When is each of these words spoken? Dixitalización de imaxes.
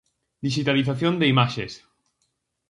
Dixitalización 0.45 1.13
de 1.17 1.25
imaxes. 1.33 1.73